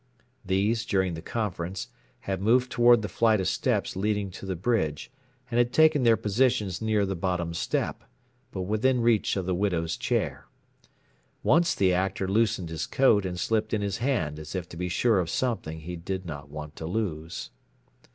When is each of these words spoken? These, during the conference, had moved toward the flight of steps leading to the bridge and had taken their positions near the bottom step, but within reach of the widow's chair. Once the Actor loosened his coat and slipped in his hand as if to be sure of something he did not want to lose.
These, 0.43 0.83
during 0.83 1.13
the 1.13 1.21
conference, 1.21 1.89
had 2.21 2.41
moved 2.41 2.71
toward 2.71 3.03
the 3.03 3.07
flight 3.07 3.39
of 3.39 3.47
steps 3.47 3.95
leading 3.95 4.31
to 4.31 4.47
the 4.47 4.55
bridge 4.55 5.11
and 5.51 5.59
had 5.59 5.71
taken 5.71 6.01
their 6.01 6.17
positions 6.17 6.81
near 6.81 7.05
the 7.05 7.15
bottom 7.15 7.53
step, 7.53 8.03
but 8.51 8.61
within 8.63 9.01
reach 9.01 9.35
of 9.37 9.45
the 9.45 9.53
widow's 9.53 9.95
chair. 9.95 10.47
Once 11.43 11.75
the 11.75 11.93
Actor 11.93 12.27
loosened 12.29 12.69
his 12.69 12.87
coat 12.87 13.27
and 13.27 13.39
slipped 13.39 13.75
in 13.75 13.83
his 13.83 13.97
hand 13.99 14.39
as 14.39 14.55
if 14.55 14.67
to 14.69 14.75
be 14.75 14.89
sure 14.89 15.19
of 15.19 15.29
something 15.29 15.81
he 15.81 15.95
did 15.95 16.25
not 16.25 16.49
want 16.49 16.75
to 16.77 16.87
lose. 16.87 17.51